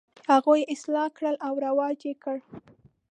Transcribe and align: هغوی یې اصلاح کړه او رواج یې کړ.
هغوی 0.31 0.59
یې 0.63 0.69
اصلاح 0.73 1.07
کړه 1.17 1.31
او 1.45 1.53
رواج 1.65 1.99
یې 2.09 2.13
کړ. 2.23 2.37